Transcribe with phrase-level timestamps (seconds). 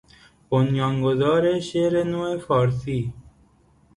[0.49, 3.13] بنیانگذار شعر نو فارسی